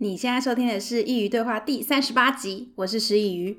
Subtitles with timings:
[0.00, 3.56] 你现在收听的是《佾萮对话》第三十八集，我是师佾萮。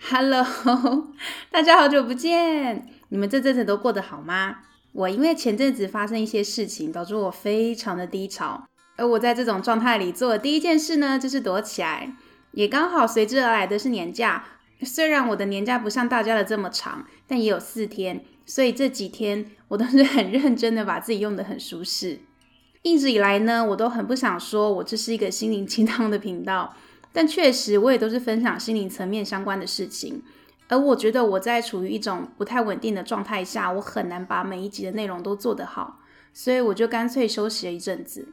[0.00, 1.12] Hello，
[1.52, 4.60] 大家好久不见，你们这阵子都过得好吗？
[4.92, 8.66] 我因为前阵子发生一些事情，导致我非常的低潮，
[8.96, 12.16] 而我在这种状态里做的第一件事呢，就是躲起来，
[12.52, 14.42] 也刚好随之而来的是年假。
[14.84, 18.24] 虽然我的年假不像大家的这么长，但也有四天。
[18.44, 22.20] 所以这几天我都是很认真的把自己用的很舒适。
[22.82, 26.74] 一直以来呢，我都很不想说我这是一个心灵鸡汤的频道，
[27.12, 30.22] 但确实我也都是分享心灵层面相关的事情。
[30.68, 36.00] 而我觉得我在处于一种不太稳定的状态下，我很难把每一集的内容都做得好，
[36.32, 38.28] 所以我就干脆休息了一阵子。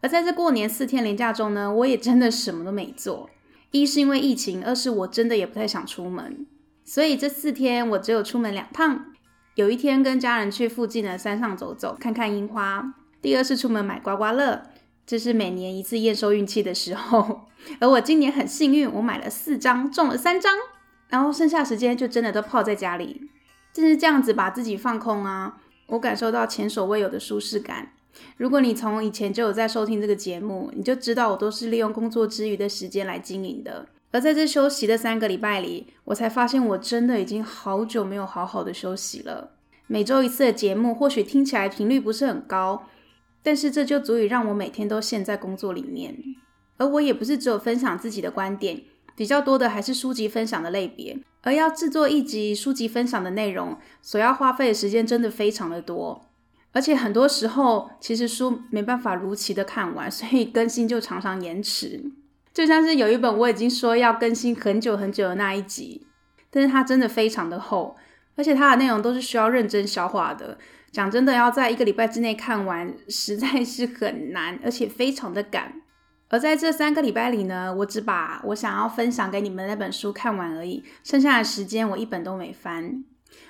[0.00, 3.30] 而在这过年四天连假中呢，我也真的什么都没做。
[3.70, 6.46] 一是因为疫情，二是我真的也不太想出门。
[6.86, 9.06] 所以这四天我只有出门两趟，
[9.56, 12.94] 有一天跟家人去附近的山上走走，看看樱花。
[13.20, 14.62] 第二是出门买刮刮乐，
[15.04, 17.48] 这是每年一次验收运气的时候。
[17.80, 20.54] 而我今年很幸运，我买了四张，中了三张，
[21.08, 23.28] 然后剩下时间就真的都泡在家里，
[23.72, 25.58] 就是这样子把自己放空啊。
[25.88, 27.90] 我感受到前所未有的舒适感。
[28.36, 33.86] 如果你从以前就有在收听这个节目，你就知道我都是利用工作之余的时间来经营的。
[34.16, 39.50] 而在这休息的三个礼拜里，我才发现我真的已经好久没有好好的休息了。
[39.88, 42.84] 每周一次的节目，或许听起来频率不是很高，
[43.42, 46.16] 但是这就足以让我每天都陷在工作里面。
[46.78, 51.18] 而我也不是只有分享自己的观点，比较多的还是书籍分享的类别。
[51.42, 56.24] 而要制作一集书籍分享的内容，所要花费的时间真的非常的多，
[56.72, 62.12] 而且很多时候其实书没办法如期的看完，所以更新就常常延迟。
[62.56, 66.06] 就像是有一本我已经说要更新很久很久的那一集，
[66.50, 67.94] 但是它真的非常的厚，
[68.34, 70.56] 而且它的内容都是需要认真消化的。
[70.90, 75.82] 讲真的，要在一个礼拜之内看完，实在是很难，而且非常的赶。
[76.30, 83.04] 而在这三个礼拜里呢，我只把我想要分享给你们那本书看完而已，剩下的时间我一本都没翻。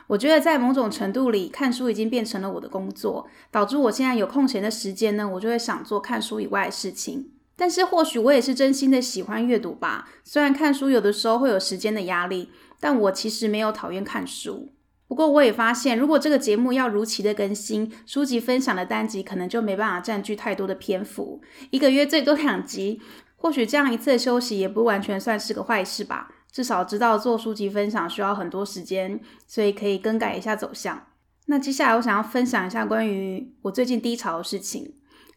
[0.09, 7.31] 我觉得在某种程度里，看书已经变成了我的工作，导致我现在有空闲的时间呢，我就会想做看书以外的事情。
[7.57, 10.09] 但是或许我也是真心的喜欢阅读吧。
[10.23, 14.69] 虽然看书有的时候会有时间的压力，但我其实没有讨厌看书。
[15.09, 21.41] 不过我也发现，如果这个节目要如期的更新，书籍分享的单集可能就没办法占据太多的篇幅。
[21.71, 23.01] 一个月最多两集，
[23.37, 26.31] 或许这样一次的休息也不完全算是个坏事吧。
[26.51, 31.07] 至少知道做书籍分享需要很多时间，所以可以更改一下走向。
[31.47, 34.95] 那接下来我想要分享一下关于我最近低潮的事情。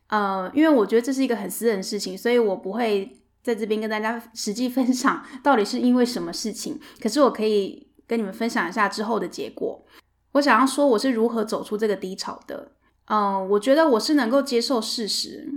[0.10, 6.80] 呃，因为我觉得这是一个很私人的事情，所以我不会在这边跟大家 实际分享到底是因为什么事情。
[7.02, 9.86] 可是我可以跟你们分享一下之后的结果。
[10.34, 12.72] 我想要说我是如何走出这个低潮的。
[13.06, 15.50] 嗯、我觉得我是能够接受事实。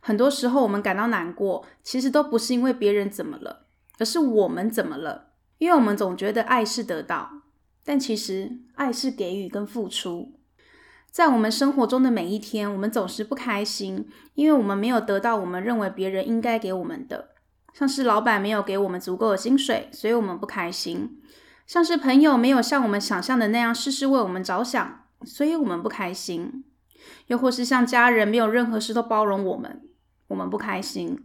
[0.00, 3.66] 很多时候我们感到难过，其实都不是因为别人怎么了，
[3.98, 5.32] 而是我们怎么了。
[5.58, 7.30] 因为我们总觉得爱是得到，
[7.84, 10.37] 但其实爱是给予跟付出。
[11.18, 17.30] 在我们生活中的每一天，我们总是不开心，因为我们没有得到我们认为别人应该给我们的。
[17.74, 21.18] 像是老板没有给我们足够的薪水，所以我们不开心；
[21.66, 26.62] 像是朋友没有像我们想象的那样事事为我们着想，所以我们不开心；
[27.26, 29.82] 又或是像家人没有任何事都包容我们，
[30.28, 31.18] 我们不开心。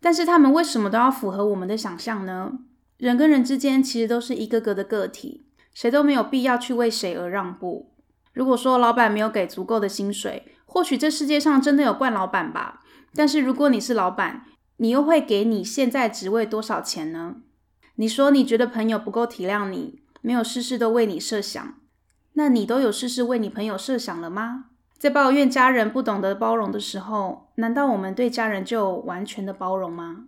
[0.00, 2.52] 但是他们为什么都要符合我们的想象呢？
[2.98, 7.90] 人跟人之间其实都是一个个的个体，谁都没有必要去为谁而让步。
[8.34, 12.80] 如果说老板没有给足够的薪水，或许这世界上真的有惯老板吧。
[13.14, 14.44] 但是如果你是老板，
[14.78, 17.36] 你又会给你现在职位多少钱呢？
[17.94, 21.74] 你说你觉得朋友不够体谅你，没有事事都为你设想，
[22.32, 24.66] 那你都有事事为你朋友设想了吗？
[24.98, 30.24] 在抱怨家人不懂得包容的时候，难道我们对家人就完全的包容吗？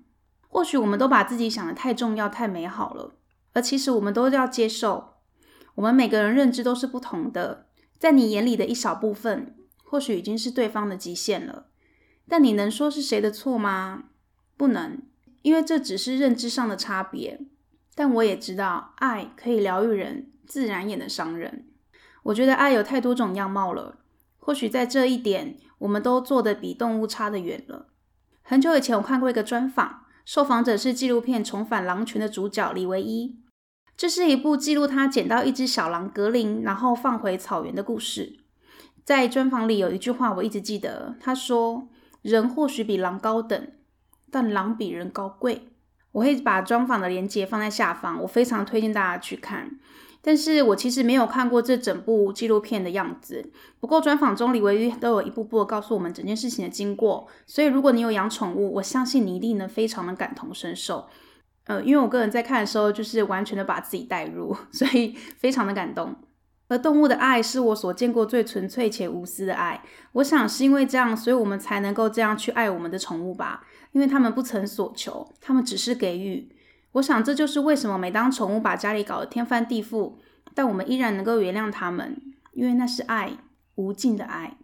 [0.48, 3.16] 或许我们都把自己想得太重要、太美好了，
[3.52, 5.14] 而其实我们都要接受，
[5.74, 7.65] 我们每个人认知都是不同的。
[7.98, 9.54] 在你眼里的一小部分，
[9.84, 11.66] 或许已经是对方的极限了。
[12.28, 14.04] 但你能说是谁的错吗？
[14.56, 15.02] 不能，
[15.42, 17.40] 因为这只是认知上的差别。
[17.94, 21.66] 但我也知道，爱可以疗愈人，自然也能伤人。
[22.24, 24.00] 我觉得爱有太多种样貌了。
[24.38, 27.88] 或许在这一点，我们都做得比动物差得远了。
[28.42, 33.38] 很久以前，我看过一个专访，受访者是纪录片《重返狼群》的主角李维一。
[33.96, 38.40] 这是一部记录他捡到一只小狼格林，然后放回草原的故事。
[39.04, 41.88] 在专访里有一句话我一直记得，他说
[42.20, 43.68] ：“人或许比狼高等，
[44.30, 45.68] 但狼比人高贵。”
[46.12, 49.78] 我会把专访的链接放在下方，我非常推荐大家去看。
[50.20, 53.52] 但是我其实没有看过这整部纪录片的样子。
[53.78, 61.06] 不过专访中李维宇都有一步步告诉我们整件事情的经过，所以如果你有养宠物，我相信你一定能非常的感同身受。
[61.66, 66.14] 呃，因为我个人在看的时候，就是完全的把自己带入， 所以非常的感动。
[66.68, 69.82] 而动物的爱是我所见过最纯粹且无私的爱。
[70.12, 73.64] 我想是因为这样，所以我们才能够这样去爱我们的宠物吧？
[73.92, 76.50] 因为他们不曾索求，他们只是给予。
[76.92, 80.14] 我想这就是为什么每当宠物把家里搞得天翻地覆，
[80.54, 82.20] 但我们依然能够原谅他们，
[82.52, 83.32] 因为那是爱，
[83.76, 84.56] 无尽的爱。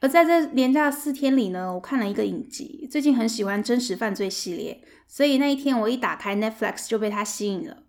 [0.00, 7.84] 而在这连假四天里呢，我看了一个影集，最近很喜欢真实犯罪系列，所以那一天我一打开 Netflix 就被它吸引了。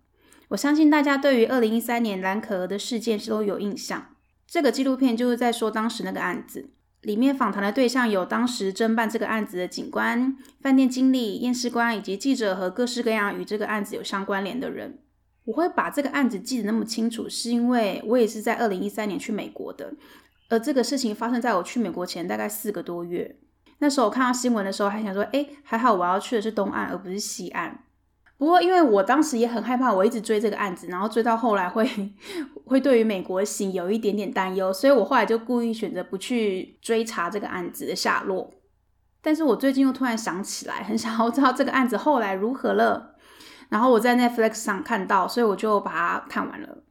[0.48, 4.14] 我相信大家对于二零一三年蓝可儿的事件是都有印象。
[4.46, 6.70] 这个纪录片就是在说当时那个案子。
[7.02, 14.98] 里面访谈的对象有当时侦办这个案子的警官、饭店经理、验尸官以及记者和各式各样与这个案子有相关联的人。
[15.44, 19.94] 我会把这个案子记得那么清楚，是因为我也是在二零一三年去美国的，
[20.48, 23.38] 而这个事情发生在我去美国前大概四个多月。
[23.78, 27.84] 那时候我看到新闻的时候，还想说，哎，还好我要去的是东岸，而不是西岸。
[28.36, 31.88] 不过，因为我当时也很害怕，我一直追这个案子，然后追到后来会
[32.64, 38.52] 会对于美国行有一点点担忧，所以我后来就故意选择不去追查这个案子的下落。
[39.20, 43.16] 但是我最近又突然想起来，很想要知道这个案子后来如何了。
[43.68, 46.84] 然后我在 Netflix 上看到，所以我就把它看完了。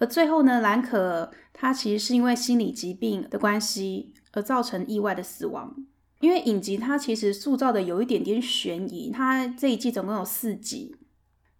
[0.00, 5.76] 而最后呢，兰可他其实是因为心理疾病的关系而造成意外的死亡。
[6.20, 10.94] 因为影集它其实塑造的有一点点悬疑，它这一季总共有四集，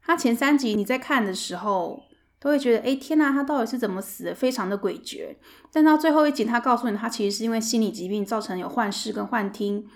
[0.03, 2.03] 它前三集你在看的时候
[2.39, 5.37] 都会觉得，哎，天呐，他到底是怎么死的，非常的诡谲。
[5.73, 9.87] 但到最后一集，他告诉你，他其实是因为心理疾病造成有幻视跟幻听，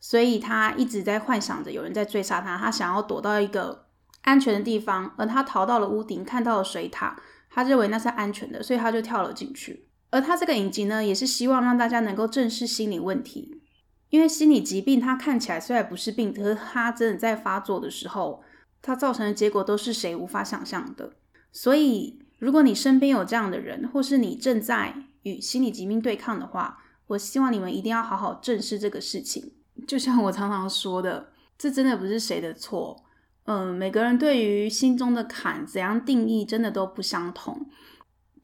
[0.00, 3.86] 所以他一直在幻想着有人在追杀他，他想要躲到一个
[4.20, 7.18] 安全的地方，而他逃到了屋顶，看到了水塔，
[7.50, 9.88] 他认为那是安全的，所以他就跳了进去。
[10.10, 13.60] 而他这个影集呢，也是希望让大家能够正视心理问题。
[14.08, 18.42] 因为心理疾病，它看起来虽然不是病，可是它真的在发作的时候，
[18.82, 21.12] 它造成的结果都是谁无法想象的。
[21.52, 29.52] 所以，如果你身边有这样的人，或是你正在与心理疾病对抗的话，我希望你们一定要好好正视这个事情。
[29.86, 33.04] 就像我常常说的，这真的不是谁的错。
[33.50, 37.66] 嗯，每个人对于心中的坎怎样定义，真的都不相同。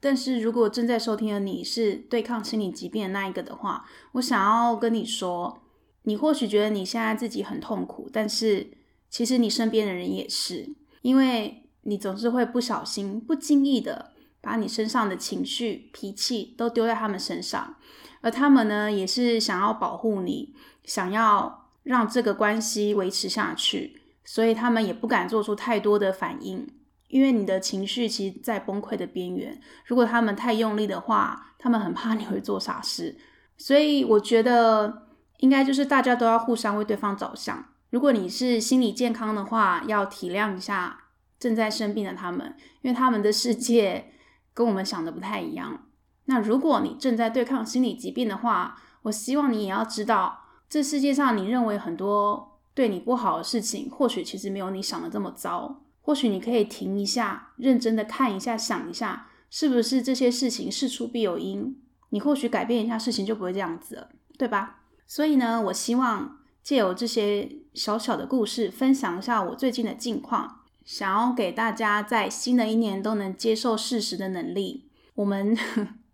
[0.01, 5.61] 但是如果正在收听的你是对抗心理疾病的那一个的话，我想要跟你说，
[6.03, 8.69] 你或许觉得你现在自己很痛苦，但是
[9.09, 14.11] 其实你身边的人也是，因为你总是会不小心、不经意的
[14.41, 17.77] 把你身上的情绪、脾气都丢在他们身上，
[18.19, 20.53] 而他们呢，也是想要保护你，
[20.83, 26.67] 想要让这个关系维持下去，所以他们也不敢做出太多的反应。
[27.07, 33.17] 因为你的情绪其实在崩溃的边缘，如果他们太用力的话，他们很怕你会做傻事。
[33.55, 35.07] 所以我觉得
[35.37, 37.65] 应该就是大家都要互相为对方着想。
[37.91, 41.05] 如果你是心理健康的话，要体谅一下
[41.39, 44.11] 正在生病的他们，因为他们的世界
[44.53, 45.85] 跟我们想的不太一样。
[46.25, 55.83] 那如果你正在对抗心理疾病的话，我希望你也要知道，这世界上你认为很多对你不好的事情，或许其实没有你想的这么糟。
[55.99, 61.75] 或许你可以停一下，认真的看一下，想一下，是不是这些事情事出必有因？
[62.09, 64.83] 你或许改变一下事情就不会这样子了，对吧？
[65.07, 74.91] 所以呢，我希望借由这些小小的故事，分享一下我最近的近况，想要给大家在新的一年都能接受事实的能力。
[75.15, 75.57] 我们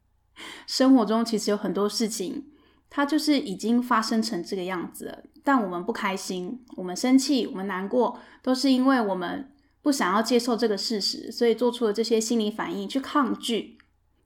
[0.65, 2.45] 生活中其实有很多事情，
[2.89, 9.49] 它就是已经发生成这个样子了，但我们不开心，我们生气，我们难过，都是因为我们。
[9.81, 13.77] 不想要接受这个事实，所以做出了这些心理反应去抗拒。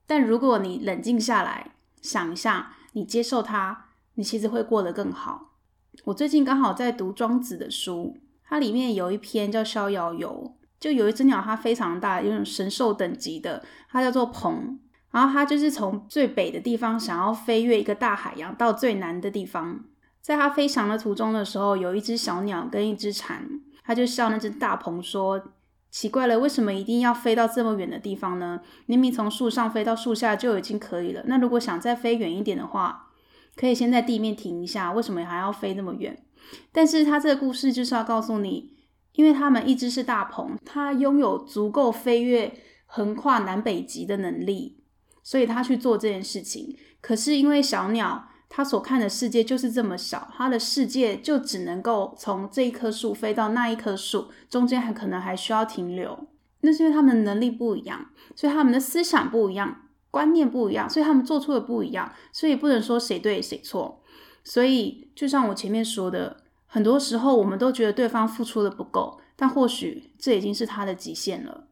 [0.06, 5.56] 但如果你冷静下来想一下，你接受它，你其实会过得更好。
[6.04, 14.78] 我最近刚好在读庄子的书，它里面有一篇叫《逍遥游》，就有一只鸟，它非常大，有种神兽等级的，它叫做鹏。
[15.10, 19.84] 然后它就是从最北的地方想要飞越一个大海洋到最南的地方，
[20.20, 23.48] 在它飞翔的途中的时候，有一只小鸟跟一只蝉。
[23.82, 25.42] 他就笑那只大鹏说
[25.90, 28.60] ：“奇怪了，为什么一定要飞到这么远的地方呢？
[28.84, 31.22] 明明从树上飞到树下就已经可以了。
[31.24, 33.12] 那如果想再飞远一点的话，
[33.56, 34.92] 可以先在地面停一下。
[34.92, 36.22] 为什么还要飞那么远？
[36.70, 38.74] 但是他这个故事就是要告诉你，
[39.14, 42.52] 因为他们一只是大鹏，他拥有足够飞越
[42.84, 44.82] 横跨南北极的能力，
[45.22, 46.76] 所以他去做这件事情。
[47.00, 56.26] 可是因为小鸟。”他所看的世界就是这么小，他的世界就只能够从这一棵树飞到那一棵树，中间还可能还需要停留。
[56.62, 64.02] 那是因为他们的能力不一样，所以他们的思想不一样，观念不一样，所以他们做出的不一样，所以不能说谁对谁错。
[64.42, 71.68] 所以就像我前面说的，很多时候我们都觉得对方付出的不够，但或许这已经是他的极限了。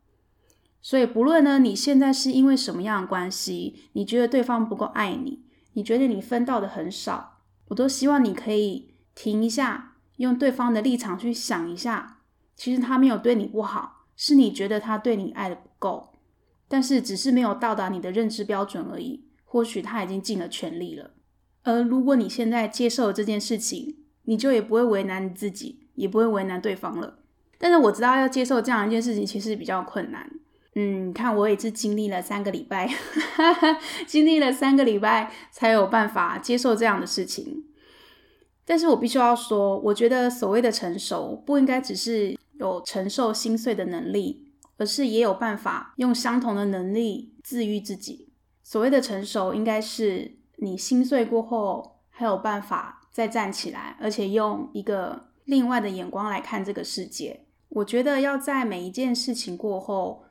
[0.82, 5.40] 所以不论呢，你现在是因为什么样的关系，你觉得对方不够爱你，
[5.76, 12.20] 你觉得你分到的很少，我都希望你可以停一下，用对方的立场去想一下，
[12.56, 14.06] 其实他没有对你不好。
[14.16, 16.14] 是你觉得他对你爱的不够，
[16.66, 19.26] 但是只是没有到达你的认知标准而已。
[19.44, 21.10] 或许他已经尽了全力了。
[21.62, 27.18] 而如果你现在接受了这件事情，你就也不会为难你自己，也不会为难对方了。
[27.58, 30.30] 但是我知道要接受这样一件事情其实比较困难。
[30.78, 32.86] 嗯，看我也是经历了三个礼拜，
[34.06, 37.64] 经历了三个礼拜才有办法接受这样的事情。
[38.66, 48.28] 但是我必须要说，我觉得所谓的成熟，不应该只是有承受心碎的能力，而是也有办法用相同的能力治愈自己。
[48.62, 57.46] 所谓的成熟，应该是你心碎过后还有办法再站起来，而且用一个另外的眼光来看这个世界。
[57.70, 60.25] 我觉得要在每一件事情过后，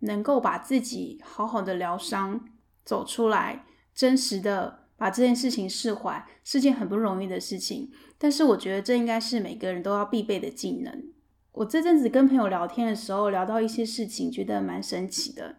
[0.00, 2.40] 能够把自己好好的疗伤，
[2.84, 3.64] 走出来，
[3.94, 7.90] 真实的把这件事情释怀，是件很不容易的事情。
[8.18, 11.04] 但是我觉得这应该是每个人都要必备的技能。
[11.52, 15.56] 我这阵子跟朋友聊天的时候，聊到一些事情，觉得蛮神奇的。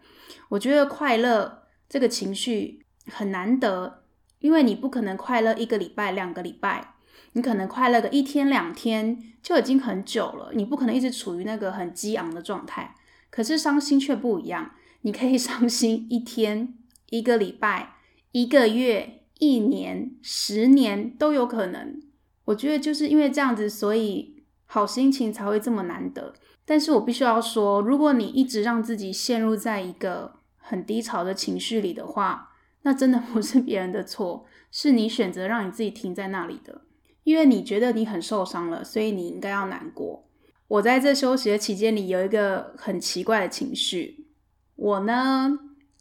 [0.50, 4.03] 我觉得快乐这个情绪很难得，
[4.39, 6.95] 因为你不可能快乐一个礼拜、两个礼拜，
[7.33, 10.51] 你可能快乐个一天两天就已经很久了。
[10.53, 12.95] 你不可能一直处于那个很激昂的状态。
[13.31, 16.75] 可是伤心却不一样，你可以 伤心一天、
[17.09, 17.95] 一个礼拜、
[18.31, 22.00] 一个月、一年、十年都有可能。
[22.45, 24.38] 我觉得就是因为这样子，所以。
[24.73, 26.33] 好心情才会这么难得，
[26.63, 36.83] 但是我必须要说，如果你一直让自己陷入在一个很低潮的情绪里的话，那真的不是别人的错，是你选择让你自己停在那里的，
[37.25, 40.23] 因为你觉得你很受伤了，所以你应该要难过。
[40.71, 44.27] 我在这休息的期间里有一个很奇怪的情绪，
[44.75, 45.49] 我呢，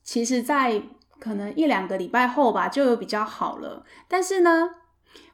[0.05, 0.81] 其实在
[1.19, 4.71] 可能一两个礼拜后吧，就有比较好了，但是呢。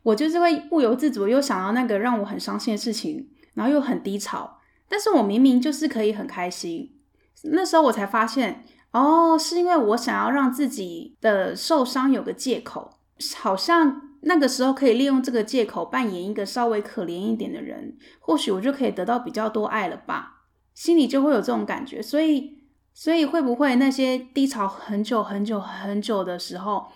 [0.04, 6.96] 我就是会不由自主又想到那个让我很伤心的事情，然后又很低潮，但是我明明就是可以很开心。
[7.42, 12.98] 那时候我才发现，哦，是因为我想要让自己的受伤有个借口，
[13.34, 20.44] 好像那个时候可以利用这个借口扮演一个稍微可怜一点的人，或许我就可以得到比较多爱了吧，
[20.74, 22.02] 心里就会有这种感觉。
[22.02, 22.58] 所以，
[22.92, 26.88] 所以会不会那些低潮很久很久很久的时候，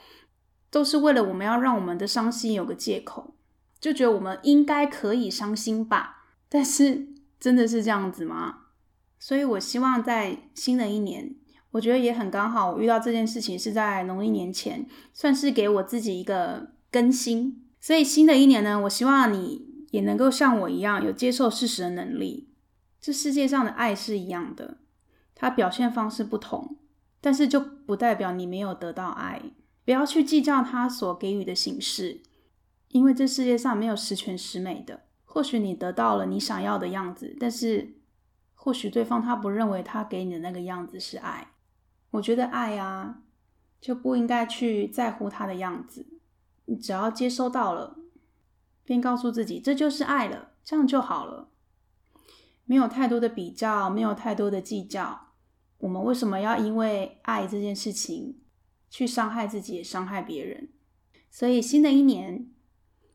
[0.70, 3.34] 都是为了我们要让我们的伤心有个借口，
[3.80, 6.24] 就觉得我们应该可以伤心吧？
[6.48, 7.08] 但是
[7.38, 8.66] 真的是这样子吗？
[9.18, 11.34] 所以我希望在新的一年，
[11.72, 17.66] 我觉得也很刚好，我遇到这件事情是在农历年前，算是给我自己一个更新。
[17.80, 22.52] 所以新的一年呢，我希望你也能够像我一样有接受事实的能力。
[23.00, 24.78] 这世界上的爱是一样的，
[25.34, 26.76] 它表现方式不同，
[27.20, 29.40] 但是就不代表你没有得到爱。
[29.84, 32.20] 不要去计较他所给予的形式，
[32.88, 35.04] 因为这世界上没有十全十美的。
[35.24, 37.94] 或许你得到了你想要的样子，但是
[38.54, 41.52] 或许对方他不认为他给你的那个样子是爱。
[42.10, 43.22] 我觉得爱啊，
[43.80, 46.06] 就不应该去在乎他的样子。
[46.70, 47.98] 你只要接收到了，
[48.84, 51.48] 便告诉自己这就是爱了，这样就好了。
[52.64, 55.32] 没有太多的比较，没有太多的计较。
[55.78, 58.38] 我们为什么要因为爱这件事情，
[58.88, 60.68] 去伤害自己，也伤害别人。
[61.28, 62.48] 所以新的一年，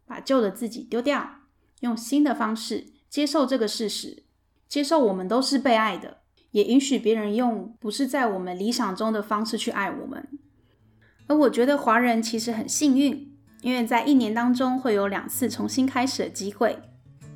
[0.06, 1.26] 把旧的自己丢掉，
[1.80, 4.26] 用新的方式接受这个事实，
[4.68, 6.18] 接受我们都是被爱的，
[6.52, 10.28] 也允许别人用不是在我们理想中的方式去爱我们。
[11.28, 13.35] 而我觉得华人其实很幸运，
[13.66, 16.78] 因为在一年当中会有两次重新开始的机会。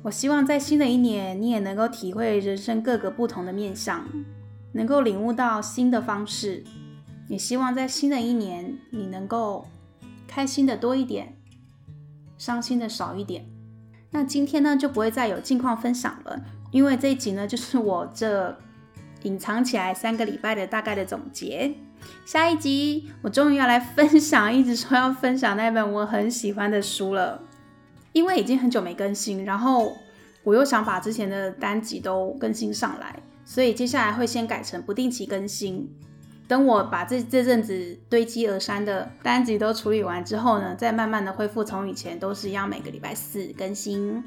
[0.00, 4.06] 我希望在新的一年，你也能够体会人生各个不同的面向，
[4.70, 6.62] 能够领悟到新的方式。
[7.26, 9.66] 也希望在新的一年，你能够
[10.28, 11.36] 开心的多一点，
[12.38, 13.44] 伤心的少一点。
[14.12, 18.56] 那今天呢，就不会再有近况分享了，因为这一集呢，就是我这
[19.22, 21.74] 隐藏起来三个礼拜的大概的总结。
[22.24, 27.42] 下一集，我终于要来分享，一直说要分享那本我很喜欢的书了，
[28.12, 29.96] 因为已经很久没更新，然后
[30.42, 35.94] 我又想把之前的单集都更新上来，所以接下来会先改成不定期更新。
[36.48, 44.24] 等我把这这阵子堆积而山的单集都处理完之后呢，再慢慢的恢复从以前都是一样每个礼拜四更新。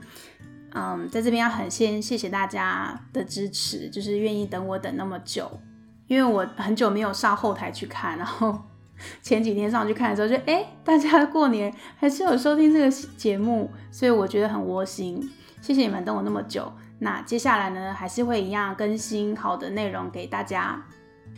[0.75, 5.60] 嗯，在这边要很先谢谢大家的支持，就是愿意等我等那么久，
[6.08, 8.60] 因为我很久没有上后台去看，然后
[9.22, 15.22] 前几天上去看的时候就，就哎，大家过年还是有收听这个节目，所以我觉得很窝心，
[15.62, 16.72] 谢谢你们等我那么久。
[17.00, 20.82] 那接下来呢，还是会一样更新好的内容给大家。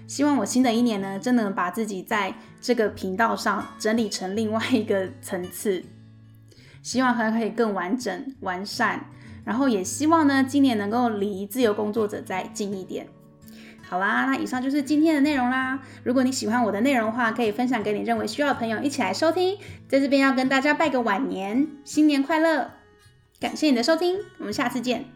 [0.07, 5.83] 希望我新的一年呢，真的能把自己在这个频道上整理成另外一个层次，
[6.83, 9.03] 希望还可以更完整完善。
[9.45, 13.07] 然后也希望呢，今年能够离自由工作者再近一点。
[13.87, 15.79] 好啦，那以上就是今天的内容啦。
[16.03, 19.57] 如果你喜欢我的内容的话，可以分享给你认为需要的朋友一起来收听。
[19.87, 22.71] 在这边要跟大家拜个晚年，新年快乐！
[23.39, 25.14] 感谢你的收听，我们下次见。